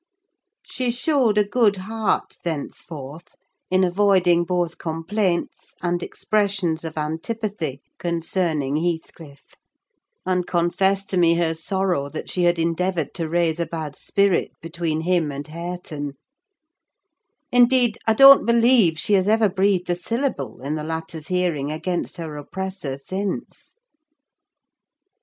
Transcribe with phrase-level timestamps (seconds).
[0.65, 3.35] She showed a good heart, thenceforth,
[3.69, 9.53] in avoiding both complaints and expressions of antipathy concerning Heathcliff;
[10.25, 14.49] and confessed to me her sorrow that she had endeavoured to raise a bad spirit
[14.59, 16.13] between him and Hareton:
[17.51, 22.17] indeed, I don't believe she has ever breathed a syllable, in the latter's hearing, against
[22.17, 23.75] her oppressor since.